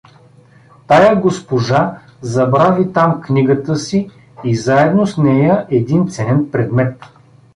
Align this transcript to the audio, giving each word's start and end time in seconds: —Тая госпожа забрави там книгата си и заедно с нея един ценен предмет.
—Тая 0.87 1.15
госпожа 1.21 1.99
забрави 2.21 2.93
там 2.93 3.21
книгата 3.21 3.75
си 3.75 4.09
и 4.43 4.55
заедно 4.55 5.07
с 5.07 5.17
нея 5.17 5.67
един 5.69 6.07
ценен 6.09 6.51
предмет. 6.51 7.01